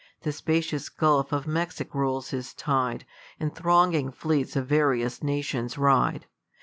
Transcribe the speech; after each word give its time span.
The 0.21 0.31
spacious 0.31 0.89
gulf 0.89 1.31
of 1.31 1.45
Mcxic' 1.45 1.89
rolFs 1.91 2.31
his 2.31 2.55
tide, 2.55 3.05
And 3.39 3.53
thronging 3.53 4.09
fleets 4.09 4.55
of 4.55 4.65
various 4.65 5.21
nations 5.21 5.77
ride. 5.77 6.25